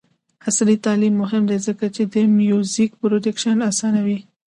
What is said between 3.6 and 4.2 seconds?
اسانوي.